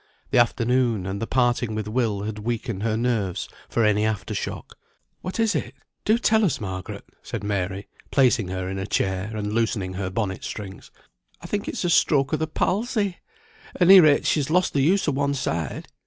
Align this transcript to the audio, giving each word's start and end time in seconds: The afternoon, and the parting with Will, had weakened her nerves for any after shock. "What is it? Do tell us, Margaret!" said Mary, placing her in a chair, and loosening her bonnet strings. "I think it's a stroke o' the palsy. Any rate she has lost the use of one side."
The 0.31 0.39
afternoon, 0.39 1.05
and 1.05 1.21
the 1.21 1.27
parting 1.27 1.75
with 1.75 1.87
Will, 1.87 2.23
had 2.23 2.39
weakened 2.39 2.81
her 2.81 2.97
nerves 2.97 3.47
for 3.69 3.85
any 3.85 4.03
after 4.03 4.33
shock. 4.33 4.75
"What 5.21 5.39
is 5.39 5.53
it? 5.53 5.75
Do 6.05 6.17
tell 6.17 6.43
us, 6.43 6.59
Margaret!" 6.59 7.05
said 7.21 7.43
Mary, 7.43 7.87
placing 8.09 8.47
her 8.47 8.67
in 8.67 8.79
a 8.79 8.87
chair, 8.87 9.29
and 9.37 9.53
loosening 9.53 9.93
her 9.93 10.09
bonnet 10.09 10.43
strings. 10.43 10.89
"I 11.39 11.45
think 11.45 11.67
it's 11.67 11.83
a 11.85 11.89
stroke 11.91 12.33
o' 12.33 12.37
the 12.37 12.47
palsy. 12.47 13.17
Any 13.79 13.99
rate 13.99 14.25
she 14.25 14.39
has 14.39 14.49
lost 14.49 14.73
the 14.73 14.81
use 14.81 15.07
of 15.07 15.13
one 15.13 15.35
side." 15.35 15.87